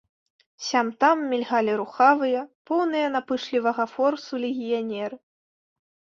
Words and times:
Сям-там 0.67 1.17
мільгалі 1.33 1.75
рухавыя, 1.81 2.41
поўныя 2.71 3.07
напышлівага 3.17 3.83
форсу 3.93 4.33
легіянеры. 4.49 5.17